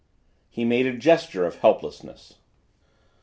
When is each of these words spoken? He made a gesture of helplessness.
He 0.49 0.65
made 0.65 0.87
a 0.87 0.97
gesture 0.97 1.45
of 1.45 1.57
helplessness. 1.57 2.39